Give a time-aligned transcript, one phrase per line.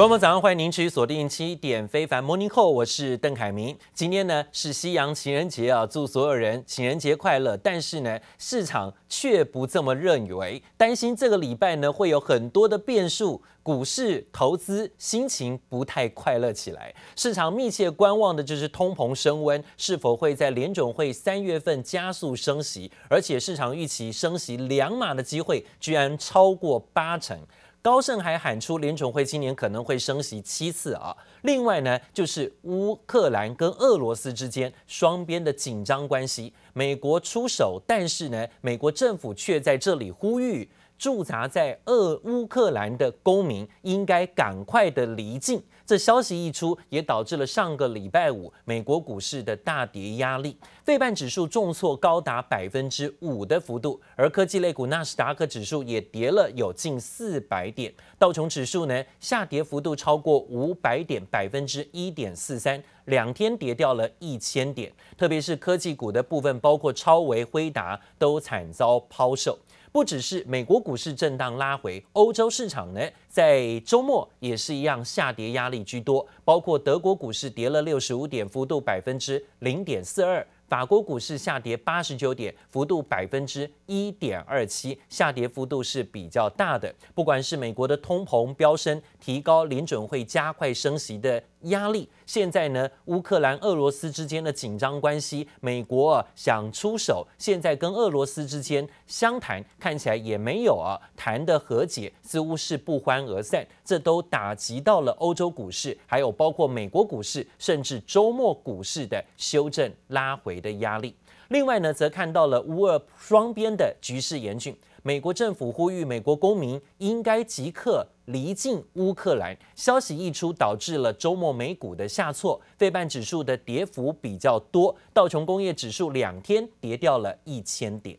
[0.00, 3.76] 观众朋友早上欢迎您持续锁定七点非凡 Morning Call，我是邓凯明。
[3.92, 7.54] 今天呢是西洋情人节啊，祝所有人情人节快乐。
[7.58, 16.94] 但是呢，市场却不这么认为，担心这个礼拜呢会有很多的变数，股市投资心情不太快乐起来。
[17.14, 27.38] 市场密切观望的就是通膨升温是否会在联准会三月份加速升息，而且市场预期升息两码的机会居然超过八成。
[27.82, 31.16] 高盛还喊出联储会今年可能会升息七次啊！
[31.42, 40.68] 另外呢，就是乌克兰跟俄罗斯之间双边的紧张关系，美国出手，但是呢，美国政府却在这里呼吁
[41.00, 45.62] 驻扎在俄乌克兰的公民应该赶快的离境。
[45.86, 69.58] 这消息一出，也导致了上个礼拜五美国股市的大跌压力，费半指数重挫高达百分之五的幅度，而科技类股纳斯达克指数也跌了有近四百点，道琼指数呢下跌幅度超过五百点，百分之一点四三，两天跌掉了一千点，特别是科技股的部分，包括超微、辉达都惨遭抛售。
[69.92, 80.46] 不只是美国股市震荡拉回，欧洲市场呢，在周末也是一样下跌压力居多，包括德国股市跌了六十五点，幅度百分之零点四二。
[80.68, 86.94] 法国股市下跌八十九点，幅度百分之一点二七，下跌幅度是比较大的。
[87.12, 103.66] 不管是美国的通膨飙升，提高联准会加快升息的压力，现在呢，乌克兰、俄罗斯之间的紧张关系，美国啊想出手，现在跟俄罗斯之间相谈，看起来也没有啊谈的和解，似乎是不欢而散。
[103.84, 111.14] 这都打击到了欧洲股市，还有包括美国股市，甚至周末股市的修正拉回的压力。
[111.48, 119.56] 另外呢，则看到了乌俄双边的局势严峻，美国政府呼吁美国公民应该即刻离境乌克兰。
[119.74, 128.18] 消息一出，导致了周末美股的下挫，费半指数的跌幅比较多，道琼工业指数两天跌掉了一千点。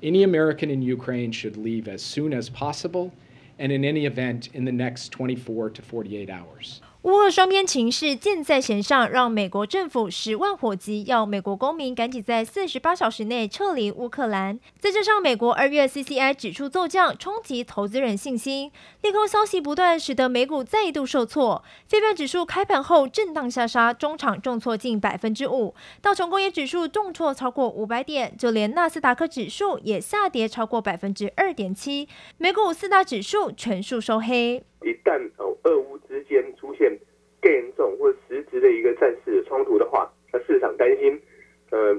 [0.00, 3.10] Any American in Ukraine should leave as soon as possible,
[3.58, 6.80] and in any event, in the next 24 to 48 hours.
[7.02, 14.58] 乌俄双边情势箭在弦上，让美国政府十万火急，要美国公民赶紧在四十八小时内撤离乌克兰。
[14.80, 18.72] 再加上美国二月 CCI 指数骤降，冲击投资人信心，
[19.02, 21.62] 利空消息不断，使得美股再度受挫。
[21.86, 25.76] 非半指数开盘后震荡下杀，中场重挫近百分之五。
[26.02, 32.08] 道琼工业指数重挫超过五百点，就连纳斯达克指数也下跌超过百分之二点七。
[32.38, 34.64] 美股四大指数全数收黑。
[34.82, 35.87] 一旦哦，俄乌
[36.18, 36.90] 之间出现
[37.40, 41.20] 更严重或实质的一个战事冲突的话，那市场担心，
[41.70, 41.96] 呃，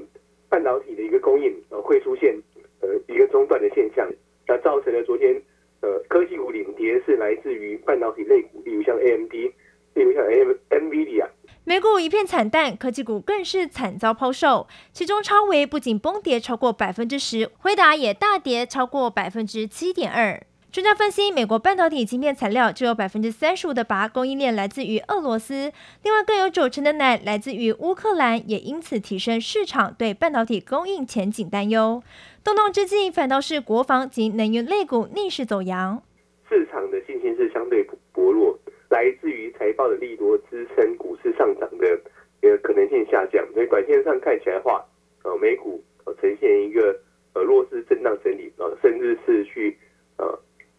[0.50, 2.36] 半导体的一个供应呃会出现
[2.82, 4.10] 呃一个中断的现象，
[4.48, 5.34] 那造成了昨天
[5.82, 10.24] 呃科技股领跌是来自于半导体类股，例如像 AMD，例如像
[10.70, 11.28] NVIDIA。
[11.64, 20.42] 美股一片惨淡，科技股更是惨遭抛售，其中超微不仅崩跌超过百分之十，辉达也大跌超过百分之七点二。
[20.72, 25.72] 专家分析，美国半导体晶片材料只有百分之三十五的鈀供应链来自于俄罗斯，
[26.04, 32.04] 另外更有九成的奶来自于乌克兰，也因此提升市场对半导体供应前景担忧。
[32.44, 36.04] 动荡之际，反倒是国防及能源类股逆势走扬。
[36.48, 38.56] 市场的信心是相对薄弱，
[38.90, 42.00] 来自于财报的利多支撑股市上涨的
[42.44, 44.86] 一个可能性下降，所以短线上看起来的话，
[45.24, 45.84] 呃，美股
[46.22, 46.96] 呈现一个
[47.34, 49.76] 呃弱势震荡整理，呃，甚至是去。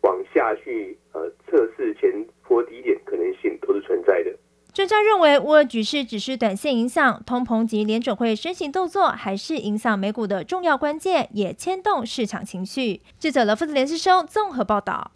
[0.02, 2.10] 往下去，呃，测试前
[2.42, 4.30] 波低点可能性都是存在的。
[4.72, 13.02] 专家认为，乌俄局势只是短线影响，通膨及联准会升息动作还是影响美股的重要关键，也牵动市场情绪。
[13.18, 15.10] 记者罗夫子连师兄综合报道。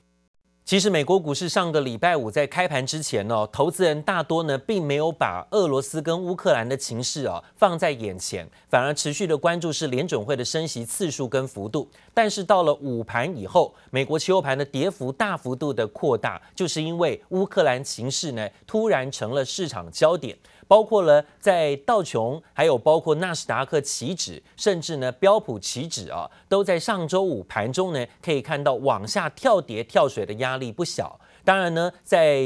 [0.64, 11.86] 其实，美国股市上个礼拜五在开盘之前呢，投资人大多呢并没有把俄罗斯跟乌克兰的情势啊放在眼前，反而持续的关注是联准会的升息次数跟幅度。
[12.14, 20.34] 但是到了午盘以后，美国期货盘的跌幅大幅度的扩大，就是因为乌克兰情势呢突然成了市场焦点。
[20.66, 31.19] 包括了在道琼，还有包括纳斯达克期指，甚至呢标普期指啊，都在上周五盘中呢可以看到往下跳跌跳水的压力不小。
[31.45, 32.43] 当然呢，在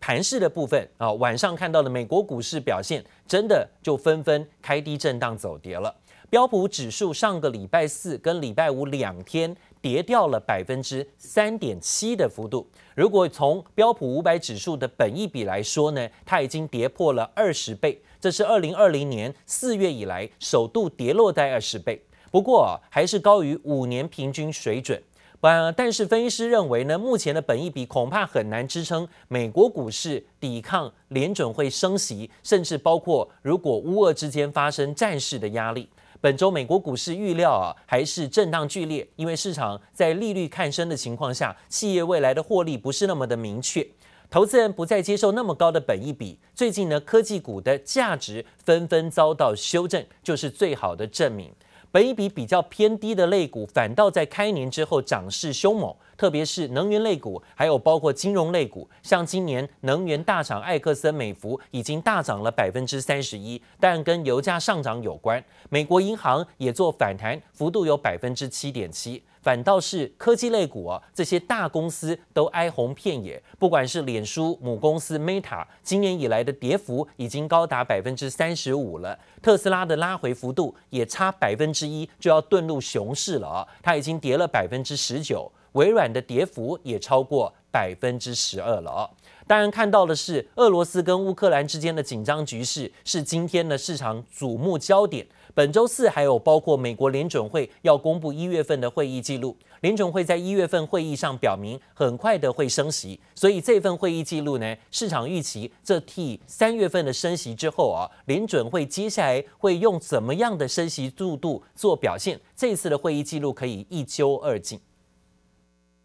[0.00, 5.94] 盘势的部分啊，晚上看到的美国股市表现，真的就纷纷开低震荡走跌了。
[6.28, 12.66] 标普指数上个礼拜四跟礼拜五两天跌掉了百分之三点七的幅度。
[12.94, 22.02] 如果从标普五百指数的本益比来说呢，它已经跌破了二十倍，这是二零二零年四月以来首度跌落在二十倍。
[22.30, 25.02] 不过还是高于五年平均水准。
[25.40, 35.88] 呃，但是分析师认为呢，目前的本益比恐怕很难支撑美国股市抵抗联准会升息，甚至包括如果乌俄之间发生战事的压力。
[36.22, 43.84] 本周美国股市预料啊，还是震荡剧烈，因为市场在利率看升的情况下，企业未来的获利不是那么的明确，
[44.30, 46.38] 投资人不再接受那么高的本益比。
[46.54, 51.52] 最近呢，科技股的价值纷纷遭到修正，就是最好的证明。
[51.92, 65.44] 本已比比较偏低的类股，反倒在开年之后涨势凶猛，特别是能源类股，还有包括金融类股，像今年能源大厂埃克森美孚已经大涨了百分之三十一，但跟油价上涨有关。
[65.68, 69.22] 美国银行也做反弹，幅度有百分之七点七。
[69.42, 73.42] 反倒是科技类股啊，这些大公司都哀鸿遍野。
[73.58, 79.18] 不管是脸书母公司 Meta，今年以来的跌幅已经高达百分之三十五了。
[79.42, 85.50] 特斯拉的拉回幅度也差百分之一就要遁入熊市了啊，它已经跌了百分之十九。
[85.72, 89.10] 微软的跌幅也超过百分之十二了啊。
[89.46, 95.26] 当然看到的是俄罗斯跟乌克兰之间的紧张局势，是今天的市场瞩目焦点。
[95.54, 112.40] 本周四还有包括美国联准会要公布一月份的会议记录，联准会在一月份会议上表明很快的会升息，所以这份会议记录呢，市场预期这替三月份的升息之后啊，联准会接下来会用怎么样的升息速度做表现？
[112.56, 114.80] 这次的会议记录可以一揪二竟。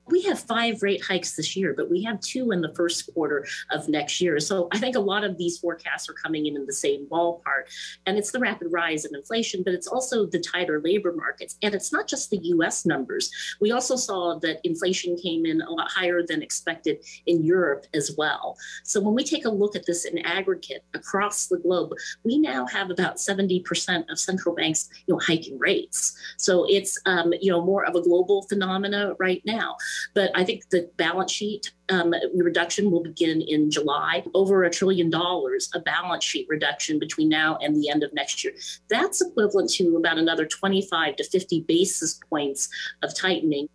[0.09, 3.45] We have five rate hikes this year, but we have two in the first quarter
[3.71, 4.39] of next year.
[4.39, 7.65] So I think a lot of these forecasts are coming in in the same ballpark.
[8.05, 11.57] And it's the rapid rise in inflation, but it's also the tighter labor markets.
[11.61, 13.29] And it's not just the US numbers.
[13.59, 18.15] We also saw that inflation came in a lot higher than expected in Europe as
[18.17, 18.57] well.
[18.83, 21.91] So when we take a look at this in aggregate across the globe,
[22.23, 26.17] we now have about 70% of central banks, you know, hiking rates.
[26.37, 29.75] So it's, um, you know, more of a global phenomena right now.
[30.14, 35.10] But I think the balance sheet um, reduction will begin in July, over a trillion
[35.10, 38.54] dollars, a balance sheet reduction between now and the end of next year.
[38.88, 42.68] That's equivalent to about another 25 to 50 basis points
[43.02, 43.68] of tightening.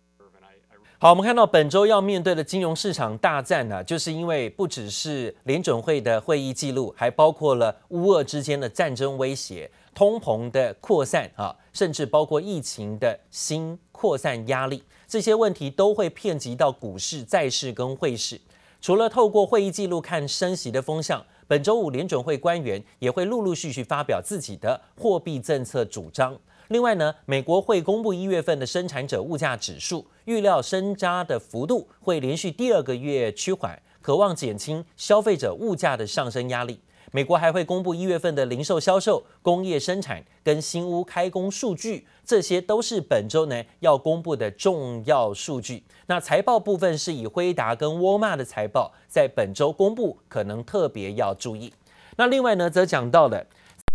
[1.00, 14.82] 好，我们看到本周要面对的金融市场大战呢、啊，就是因为不只是联准会的会议记录，还包括了乌俄之间的战争威胁、通膨的扩散啊，甚至包括疫情的新扩散压力。
[15.13, 18.41] 这些问题都会遍及到股市、债市跟汇市。
[18.81, 26.35] 除了透过会议记录看升息的风向，本周五联准会官员也会陆陆续续发表自己的货币政策主张。
[26.69, 36.79] 另外呢，美国会公布一月份的生产者物价指数，预料升温的幅度会连续第二个月趋缓，渴望减轻消费者物价的上升压力。
[37.15, 45.83] 美国还会公布一月份的零售销售、工业生产跟新屋开工数据，这些都是本周呢要公布的重要数据。
[46.07, 51.71] 那财报部分是以辉达跟沃尔玛的财报在本周公布，可能特别要注意。
[52.17, 53.45] 那另外呢，则讲到了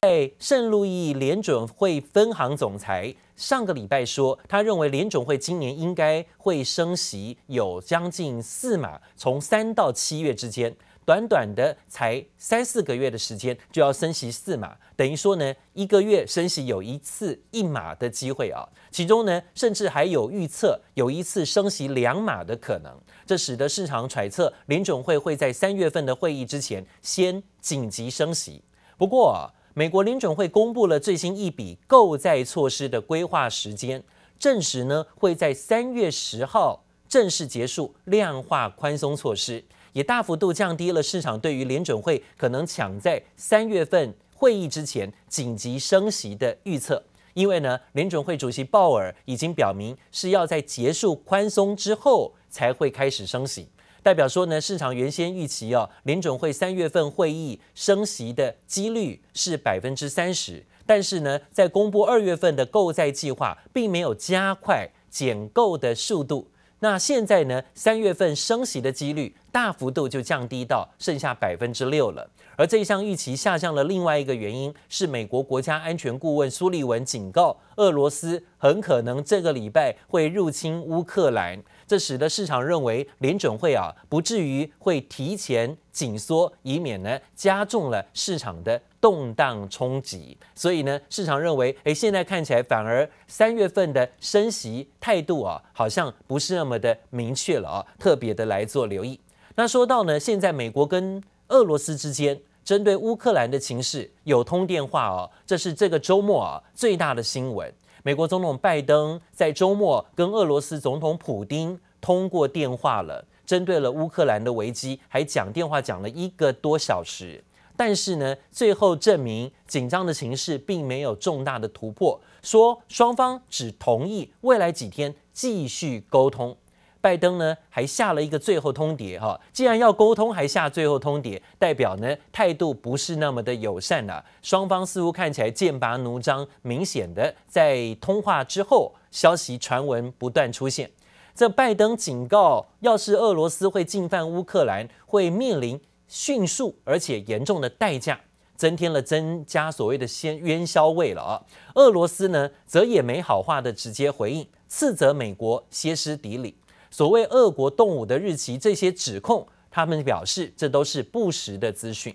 [0.00, 10.72] 在圣路易联准会分行总裁上个礼拜说，他认为联准会今年应该会升息有将近四码，从三到七月之间。
[11.08, 18.69] 短短的才三四个月的时间就要升息四码，等于说呢，一个月升息有一次一码的机会啊。
[18.90, 22.94] 其中呢，甚至还有预测有一次升息两码的可能。
[23.25, 28.62] 这使得市场揣测联准会会在三月份的会议之前先紧急升息。
[28.99, 34.04] 不过啊，美国联准会公布了最新一笔购债措施的规划时间，
[34.38, 39.64] 证实呢会在三月十号正式结束量化宽松措施。
[39.99, 47.02] 也大幅度降低了市场对于联准会可能抢在三月份会议之前紧急升息的预测，
[47.35, 53.67] 因为呢，联准会主席鲍尔已经表明是要在结束宽松之后才会开始升息，
[54.00, 66.49] 代表说呢，市场原先预期哦，联准会三月份会议升息的几率是百分之三十，但是呢，在公布二月份的购债计划，并没有加快减购的速度。
[66.80, 72.30] 那现在呢，三月份升息的几率大幅度就降低到剩下百分之六了。
[72.56, 81.62] 而这一项预期下降的另外一个原因是，美国国家安全顾问苏利文警告，俄罗斯很可能这个礼拜会入侵乌克兰。
[81.88, 90.37] 这使得市场认为联准会啊不至于会提前紧缩，以免呢加重了市场的动荡冲击。
[90.54, 99.18] 所以呢，市场认为，诶，现在看起来反而三月份的升息态度啊，好像不是那么的明确了啊，特别的来做留意。
[99.54, 107.73] 那说到呢，现在美国跟俄罗斯之间针对乌克兰的情势有通电话哦，这是这个周末啊最大的新闻。
[108.08, 117.44] 美国总统拜登在周末跟俄罗斯总统普京通过电话了，针对了乌克兰的危机，还讲电话讲了一个多小时。
[117.76, 126.56] 但是呢，最后证明紧张的形势并没有重大的突破，说双方只同意未来几天继续沟通。
[127.00, 134.25] 拜登呢还下了一个最后通牒，哈，既然要沟通，还下最后通牒，代表呢态度不是那么的友善了。
[134.43, 140.90] 双方似乎看起来剑拔弩张，明显的在通话之后，消息传闻不断出现。
[141.35, 148.19] 这拜登警告，要是俄罗斯会进犯乌克兰，会面临迅速而且严重的代价，
[148.57, 151.40] 增添了增加所谓的先冤硝味了啊。
[151.76, 156.57] 俄罗斯呢则也没好话的直接回应，斥责美国歇斯底里。
[156.90, 162.14] 所谓俄国动武的日期，这些指控，他们表示这都是不实的资讯。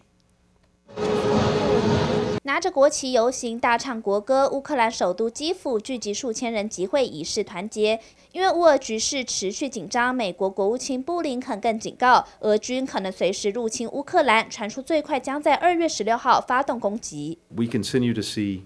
[2.45, 7.99] 拿着国旗游行，大唱国歌，乌克兰首都基辅聚集数千人集会，以示团结。
[8.33, 17.39] 因为乌俄局势持续紧张，美国国务卿布林肯更警告，俄军可能随时入侵乌克兰，传出最快将在二月十六号发动攻击。
[17.55, 18.63] We continue to see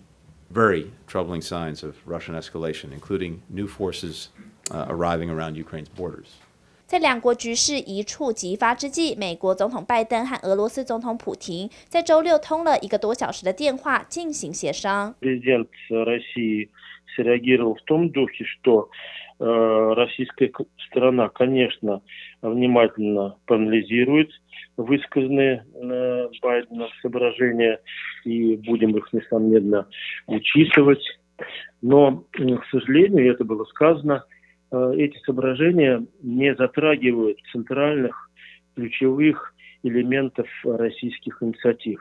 [0.52, 4.26] very troubling signs of Russian escalation, including new forces.
[4.70, 6.28] Uh, arriving around Ukraine's borders.
[6.86, 15.16] 在两国局势一触即发之际，美国总统拜登和俄罗斯总统普廷在周六通了一个多小时的电话进行协商。
[15.22, 15.30] 呃
[34.72, 38.30] ，эти соображения не затрагивают центральных
[38.76, 42.00] ключевых элементов российских инициатив.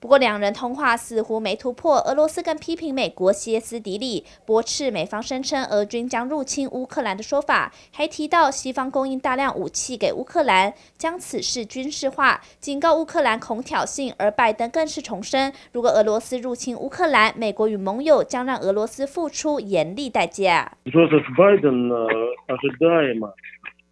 [0.00, 1.98] 不过，两人通话似乎没突破。
[1.98, 14.10] 俄罗斯更批评美国歇斯底里，驳斥美方声称俄军将入侵乌克兰的说法，还提到西方供应大量武器给乌克兰，将此事军事化，警告乌克兰恐挑衅。
[14.16, 20.72] 而拜登更是重申，如果俄罗斯入侵乌克兰，美国与盟友将让俄罗斯付出严厉代价。
[20.90, 21.94] 说的是拜登呢，
[22.48, 23.28] 他是代嘛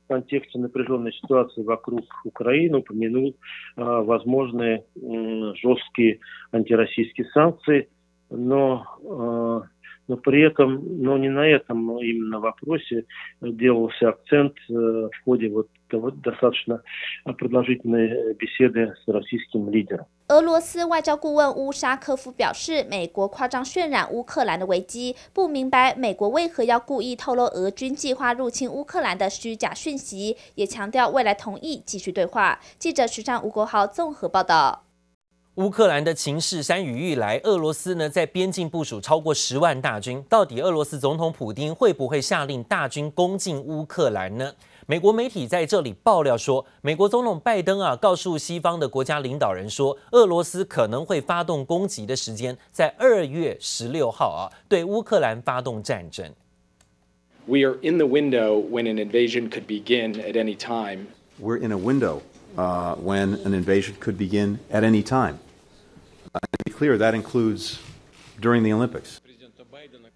[0.09, 3.37] контексте напряженной ситуации вокруг Украины упомянул
[3.77, 6.19] возможные жесткие
[6.53, 7.89] антироссийские санкции,
[8.31, 9.65] но
[10.09, 13.05] но при этом, но не на этом именно вопросе
[13.43, 15.69] делался акцент в ходе вот
[16.23, 16.83] достаточно
[17.25, 20.07] продолжительной беседы с российским лидером.
[20.29, 32.61] 俄罗斯外交顾问乌沙科夫表示，美国夸张渲染乌克兰的危机，不明白美国为何要故意透露俄军计划入侵乌克兰的虚假讯息，也强调未来同意继续对话。
[32.79, 34.88] 记者徐尚吴国豪综合报道。
[35.59, 44.53] 乌克兰的情势山雨欲来，俄罗斯呢在边境部署超过十万大军，到底俄罗斯总统普丁会不会下令大军攻进乌克兰呢？
[44.87, 56.33] 美国媒体在这里爆料说，美国总统拜登啊，告诉西方的国家领导人说，俄罗斯可能会发动攻击的时间在二月十六号啊，对乌克兰发动战争。
[57.47, 61.07] We are in the window when an invasion could begin at any time.
[61.43, 62.21] We're in a window,
[62.57, 65.39] uh, when an invasion could begin at any time.
[66.79, 67.79] Clear, that includes
[68.41, 69.17] during the Olympics.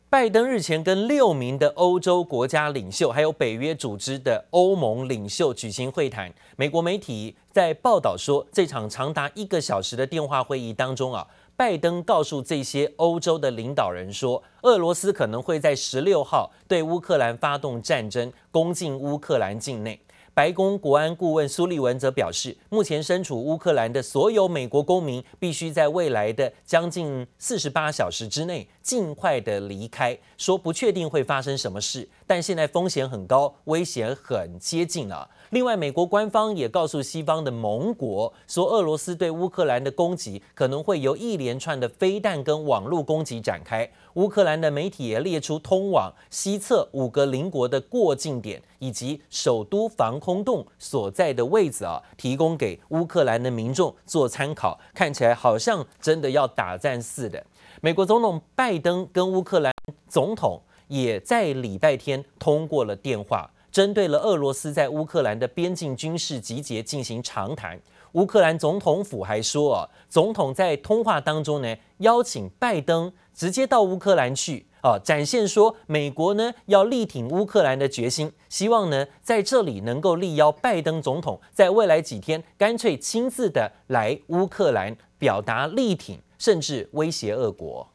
[0.08, 6.32] 拜登日前跟六名的欧洲国家领袖，还有北约组织的欧盟领袖举行会谈。
[6.56, 11.26] 美国媒体在报道说，这场长达一个小时的电话会议当中啊，
[11.56, 19.98] 拜登告诉这些欧洲的领导人说，俄罗斯可能会在十六号对乌克兰发动战争，攻进乌克兰境内。
[20.34, 30.18] 白宫国安顾问苏利文则表示，目前身处乌克兰的所有美国公民必须在未来的将近四十八小时之内尽快的离开。
[30.38, 35.28] 说不确定会发生什么事，但现在风险很高，危险很接近了。
[35.52, 43.86] 另外，美国官方也告诉西方的盟国，说俄罗斯对乌克兰的攻击可能会由一连串的飞弹跟网络攻击展开。
[44.14, 54.80] 乌克兰的媒体也列出通往西侧五个邻国的过境点，以及首都防空洞所在的位置啊，提供给乌克兰的民众做参考。
[54.94, 57.44] 看起来好像真的要打战似的。
[57.82, 59.70] 美国总统拜登跟乌克兰
[60.08, 63.50] 总统也在礼拜天通过了电话。
[63.72, 67.80] 针对了俄罗斯在乌克兰的边境军事集结进行长谈，
[68.12, 87.88] 乌克兰总统府还说啊，总统在通话当中呢，邀请拜登直接到乌克兰去啊，展现说美国呢要力挺乌克兰的决心，希望呢在这里能够力邀拜登总统在未来几天干脆亲自的来乌克兰表达力挺，甚至威胁俄国。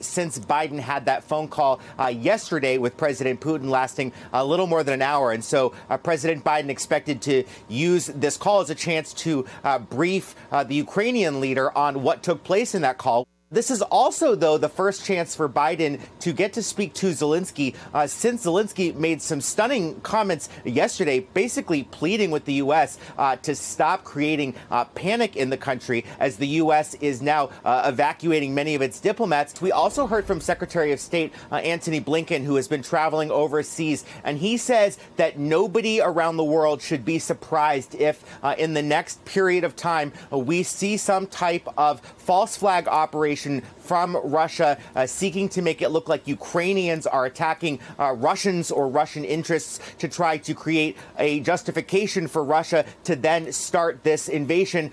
[0.00, 4.82] Since Biden had that phone call uh, yesterday with President Putin lasting a little more
[4.82, 5.32] than an hour.
[5.32, 9.78] And so uh, President Biden expected to use this call as a chance to uh,
[9.78, 13.26] brief uh, the Ukrainian leader on what took place in that call.
[13.52, 17.74] This is also, though, the first chance for Biden to get to speak to Zelensky
[17.92, 23.00] uh, since Zelensky made some stunning comments yesterday, basically pleading with the U.S.
[23.18, 26.94] Uh, to stop creating uh, panic in the country as the U.S.
[27.00, 29.60] is now uh, evacuating many of its diplomats.
[29.60, 34.04] We also heard from Secretary of State uh, Antony Blinken, who has been traveling overseas,
[34.22, 38.82] and he says that nobody around the world should be surprised if, uh, in the
[38.82, 45.04] next period of time, we see some type of false flag operation from Russia, uh,
[45.04, 50.06] seeking to make it look like Ukrainians are attacking uh, Russians or Russian interests to
[50.06, 54.92] try to create a justification for Russia to then start this invasion.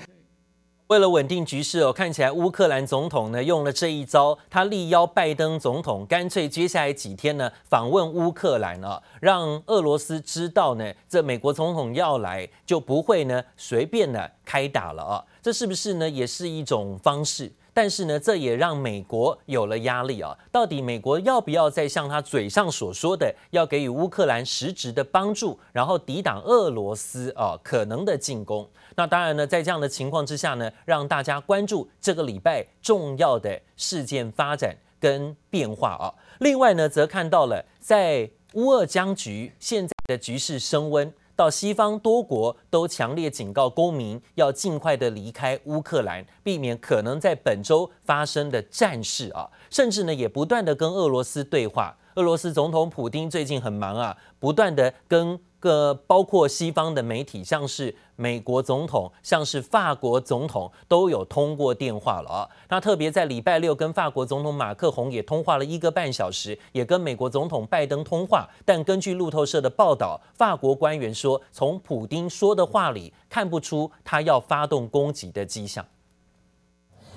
[0.88, 17.52] 为了稳定局势哦，看起来乌克兰总统呢用了这一招，他力邀拜登总统，干脆接下来几天呢访问乌克兰啊，让俄罗斯知道呢，这美国总统要来，就不会呢随便呢开打了啊，这是不是呢也是一种方式？
[17.78, 20.36] 但是呢，这也让美国有了压力啊！
[20.52, 28.68] 到底美国要不要再像他嘴上所说的，要给予乌克兰实质的帮助，然后抵挡俄罗斯啊可能的进攻？
[28.96, 36.10] 那当然呢，在这样的情况之下呢，让大家关注这个礼拜重要的事件发展跟变化啊。
[36.40, 41.14] 另外呢，则看到了在乌俄僵局现在的局势升温。
[41.38, 51.96] 到西方多国都强烈警告公民要尽快的离开乌克兰，避免可能在本周发生的战事啊，甚至呢也不断的跟俄罗斯对话。
[52.16, 55.40] 俄罗斯总统普京最近很忙啊，不断的跟。
[55.60, 62.50] 个包括西方的媒体，像是美国总统，像是法国总统，都有通过电话了啊。
[62.70, 68.48] 那特别在礼拜六跟法国总统马克宏也通话了一个半小时，也跟美国总统拜登通话。
[68.66, 75.86] 但根据路透社的报道，法国官员说，从普丁说的话里看不出他要发动攻击的迹象。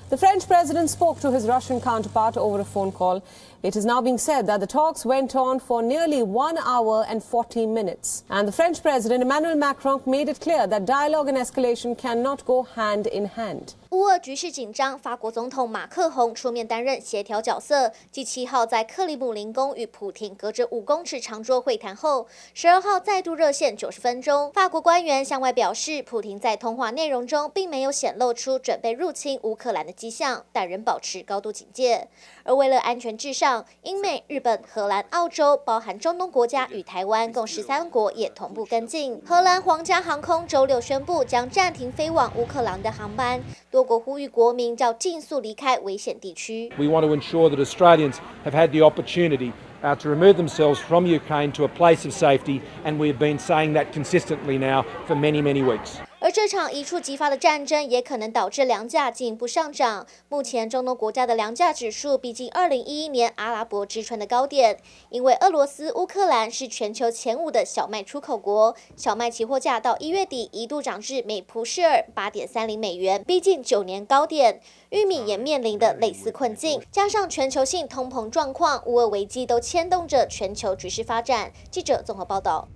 [0.09, 3.23] The French president spoke to his Russian counterpart over a phone call.
[3.63, 7.21] It is now being said that the talks went on for nearly one hour and
[7.21, 8.23] 40 minutes.
[8.31, 12.63] And the French president, Emmanuel Macron, made it clear that dialogue and escalation cannot go
[12.63, 13.75] hand in hand.
[13.91, 17.93] 乌俄局势紧张，法国总统马克宏出面担任协调角色。
[18.11, 24.51] 继七号在克里姆林宫与普廷隔着五公尺长桌会谈后，十二号再度热线九十分钟。
[24.55, 32.09] 法国官员向外表示，普廷在通话内容中并没有显露出准备入侵乌克兰的迹象，但仍保持高度警戒。
[32.45, 33.50] 而为了安全至上，
[33.82, 39.21] 英美、日本、荷兰、澳洲，包含中东国家与台湾共十三国也同步跟进。
[39.25, 43.41] 荷兰皇家航空周六宣布将暂停飞往乌克兰的航班。
[43.71, 46.71] 多国呼吁国民要尽速离开危险地区。
[46.78, 51.65] We want to ensure that Australians have had the opportunity to remove themselves from Ukraine to
[51.65, 55.63] a place of safety, and we have been saying that consistently now for many, many
[55.63, 56.10] weeks.
[56.23, 60.06] 而这场一触即发的战争也可能导致粮价进一步上涨。
[60.28, 64.78] 目前中东国家的粮价指数逼近二零一一年阿拉伯之春的高点，
[65.09, 74.61] 因为俄罗斯、乌克兰是全球前五的小麦出口国，小麦期货价到一月底一度涨至每蒲式尔八点三零美元，逼近九年高点。
[74.91, 81.50] 玉米也面临的类似困境，加上全球性通膨状况、乌俄危机都牵动着全球局势发展。
[81.71, 82.69] 记者综合报道。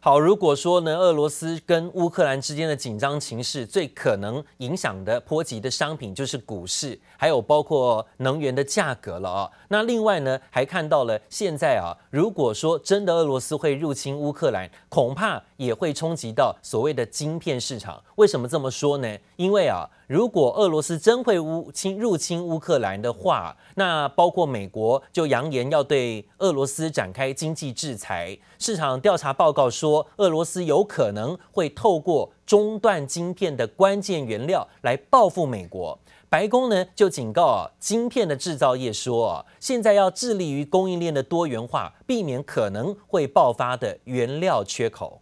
[0.00, 9.50] 好，如果说呢，俄罗斯跟乌克兰之间的紧张情势，最可能影响的波及的商品就是股市，还有包括能源的价格了啊。
[9.68, 18.02] 那另外呢，还看到了现在啊，如果说真的俄罗斯会入侵乌克兰，恐怕也会冲击到所谓的晶片市场。
[18.16, 19.18] 为什么这么说呢？
[19.36, 19.86] 因为啊。
[20.08, 28.34] 如果俄罗斯真会乌侵入侵乌克兰的话，那包括美国就扬言要对俄罗斯展开经济制裁。
[28.58, 35.98] 市场调查报告说，俄罗斯有可能会透过中断晶片的关键原料来报复美国。
[36.30, 45.20] 白宫呢就警告啊，晶片的制造业说啊，现在要致力于供应链的多元化，避免可能会爆发的原料缺口。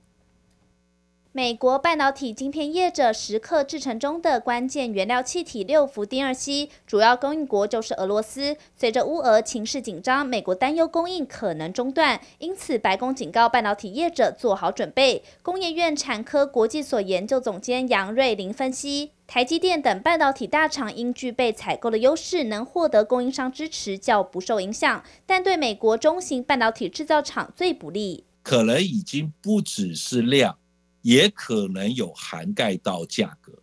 [1.36, 8.56] 美国半导体晶片业者时刻制成中的关键原料气体六氟丁二烯，主要供应国就是俄罗斯。
[8.74, 15.22] 随着乌俄情势紧张，美国担忧供应可能中断，因此白宫警告半导体业者做好准备。
[15.42, 25.04] 工业院产科国际所研究总监杨瑞麟分析，台积电等半导体大厂因具备采购的优势，能获得供应商支持，较不受影响。
[25.26, 30.56] 但对美国中型半导体制造厂最不利，可能已经不只是量。
[31.06, 33.56] 也可能有涵盖到价格，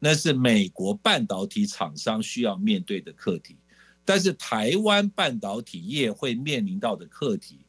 [0.00, 3.56] 那是美国半导体厂商需要面对的课题。
[4.04, 7.60] 但是台湾半导体业会面临到的课题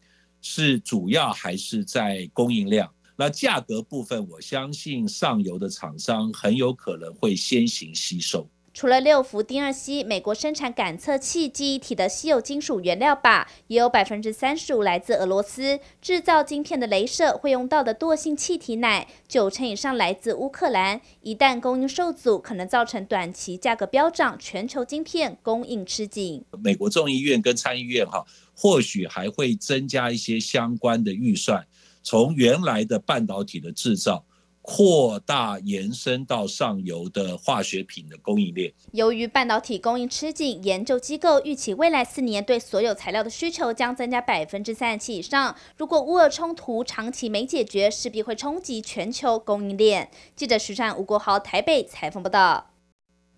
[0.41, 2.91] 是主要还是在供应量。
[3.15, 8.49] 那价格部分，我相信上游的厂商很有可能会先行吸收。
[8.73, 15.79] 除了六氟丁二烯，美国生产感测器记忆体的稀有金属原料靶，也有百分之三十五来自俄罗斯。
[16.01, 21.01] 制造晶片的镭射会用到的惰性气体氖，九成以上来自乌克兰。
[21.21, 26.45] 一旦供应受阻，可能造成短期价格飙涨，全球晶片供应吃紧。
[26.63, 31.67] 美国众议院跟参议院哈，或许还会增加一些相关的预算，
[32.01, 34.23] 从原来的半导体的制造。
[34.61, 38.71] 扩大延伸到上游的化学品的供应链。
[38.91, 45.55] 由于半导体供应吃紧，研究机构预期未来四年对所有材料的需求将增加百分之三十七以上。
[45.77, 50.09] 如果乌俄冲突长期没解决，势必会冲击全球供应链。
[50.35, 52.70] 记者徐善吴国豪台北采访报道。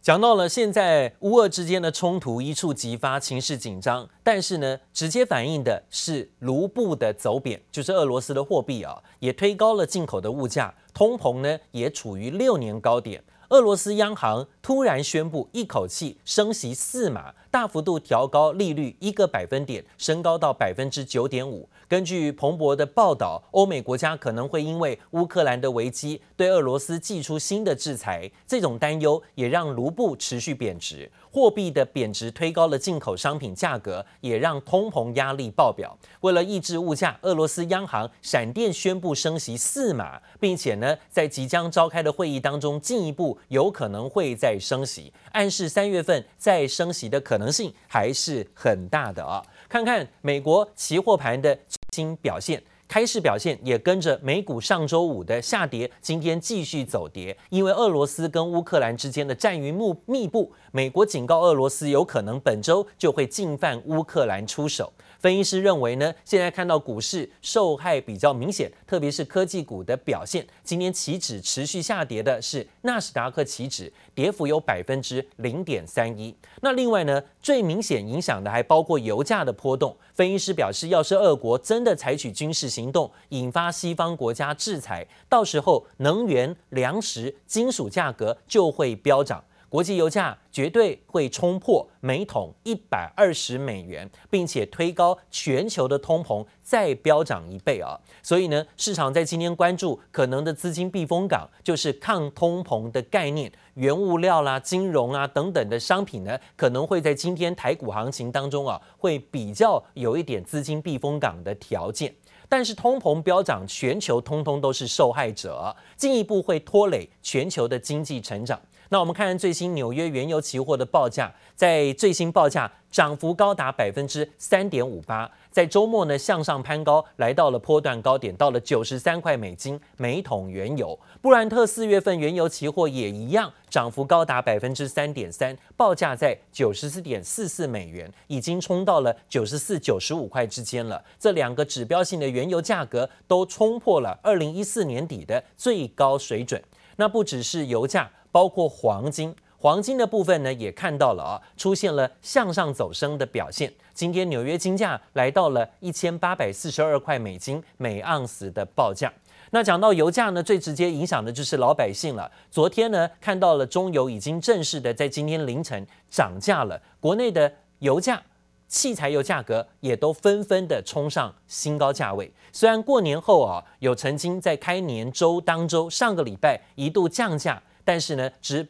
[0.04, 4.06] 讲到了现在乌俄之间的冲突一触即发，情势紧张。
[4.22, 13.24] 但是呢，直接反映的是卢布的走贬，就是俄罗斯的货币啊，也推高了进口的物价，通膨呢也处于六年高点。
[13.48, 21.68] 俄罗斯央行突然宣布一口气升息四码，大幅度调高利率一个百分点，升高到百分之九点五。
[21.90, 31.12] 根据彭博的报道，欧美国家可能会因为乌克兰的危机对俄罗斯祭出新的制裁，这种担忧也让卢布持续贬值。
[31.30, 35.98] 货币的贬值推高了进口商品价格，也让通膨压力爆表。
[36.22, 49.44] 为了抑制物价，俄罗斯央行闪电宣布升息四码，并且呢，在即将召开的会议当中，进一步有可能会在再升息，暗示三月份再升息的可能性还是很大的啊。
[49.68, 52.62] 看看美国期货盘的最新表现。
[52.88, 64.94] 开市表现也跟着美股上周五的下跌，今天继续走跌，因为俄罗斯跟乌克兰之间的战云幕密布，美国警告俄罗斯有可能本周就会进犯乌克兰出手。
[65.24, 70.46] 分析师认为呢，现在看到股市受害比较明显，特别是科技股的表现。
[70.66, 76.36] 今天期指持续下跌的是纳斯达克期指，跌幅有百分之零点三一。
[76.60, 79.96] 那另外呢，最明显影响的还包括油价的波动。
[80.14, 89.42] 分析师表示，要是俄国真的采取军事行动，引发西方国家制裁，到时候能源、粮食、金属价格就会飙涨。
[89.74, 98.00] 国际油价绝对会冲破每桶一百二十美元，并且推高全球的通膨再飙涨一倍啊！
[98.22, 112.14] 所以呢，市场在今天关注可能的资金避风港，就是抗通膨的概念，原物料啦、金融啊等等的商品呢，可能会在今天台股行情当中啊，会比较有一点资金避风港的条件。
[112.48, 118.62] 但是通膨飙涨，全球通通都是受害者，进一步会拖累全球的经济成长。
[118.94, 130.96] 那我们看看最新纽约原油期货的报价，在最新报价涨幅高达百分之三点五八，在周末呢向上攀高，来到了波段高点，到了九十三块美金每桶原油。
[131.24, 141.04] 布兰特四月份原油期货也一样，涨幅高达百分之三点三，报价在九十四点四四美元，已经冲到了九十四、九十五块之间了。
[141.18, 146.64] 这两个指标性的原油价格都冲破了二零一四年底的最高水准。
[146.98, 148.08] 那不只是油价。
[148.34, 153.72] 包括黄金，黄金的部分呢，也看到了啊，出现了向上走升的表现。
[153.94, 159.14] 今天纽约金价来到了一千八百四十二块美金每盎司的报价。
[159.52, 162.32] 那讲到油价呢，最直接影响的就是老百姓了。
[162.50, 168.20] 昨天呢，看到了中油已经正式的在今天凌晨涨价了，国内的油价、
[168.68, 172.34] 汽柴油价格也都纷纷的冲上新高价位。
[172.52, 177.62] 虽然过年后啊，有曾经在开年周当周上个礼拜一度降价。
[177.84, 178.68] 但是呢，只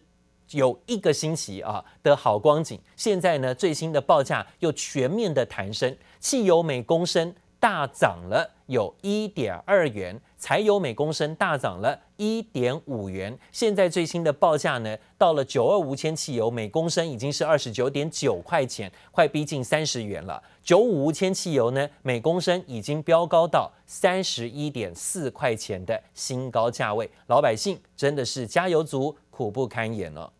[0.52, 13.38] 有一个星期啊的好光景，现在呢，最新的报价又全面的弹升，汽油每公升大涨了有一点二元，柴油每公升大涨了一点五元。
[13.52, 20.42] 现在最新的报价呢，到了九二无铅汽油每公升已经是二十九点九块钱，快逼近三十元了。
[20.64, 30.32] 九五无铅汽油呢，每公升已经飙高到三十一点四块钱的新高价位，老百姓真的是加油族苦不堪言了。